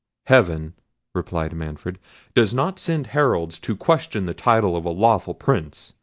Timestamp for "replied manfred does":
1.13-2.55